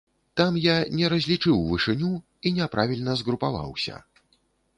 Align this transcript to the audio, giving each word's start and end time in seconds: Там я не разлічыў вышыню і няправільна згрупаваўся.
Там 0.39 0.55
я 0.61 0.77
не 0.99 1.11
разлічыў 1.13 1.61
вышыню 1.73 2.09
і 2.47 2.53
няправільна 2.61 3.11
згрупаваўся. 3.21 3.95